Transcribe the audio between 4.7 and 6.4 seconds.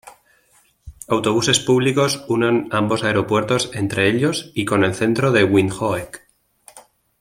el centro de Windhoek.